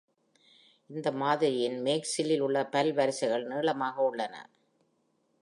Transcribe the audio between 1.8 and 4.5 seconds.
மேக்சில்லிலுள்ள பல் வரிசைகள் நீளமாக உள்ளன.